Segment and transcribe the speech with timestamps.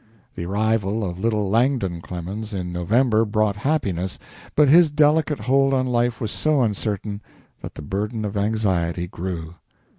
[0.33, 4.17] The arrival of little Langdon Clemens, in November, brought happiness,
[4.55, 7.21] but his delicate hold on life was so uncertain
[7.61, 9.53] that the burden of anxiety grew.